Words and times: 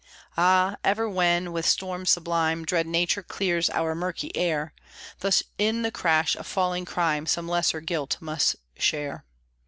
Ah, 0.35 0.77
ever 0.83 1.07
when 1.07 1.51
with 1.51 1.63
storm 1.63 2.07
sublime 2.07 2.65
Dread 2.65 2.87
Nature 2.87 3.21
clears 3.21 3.69
our 3.69 3.93
murky 3.93 4.35
air, 4.35 4.73
Thus 5.19 5.43
in 5.59 5.83
the 5.83 5.91
crash 5.91 6.35
of 6.35 6.47
falling 6.47 6.85
crime 6.85 7.27
Some 7.27 7.47
lesser 7.47 7.81
guilt 7.81 8.17
must 8.19 8.55
share. 8.79 9.25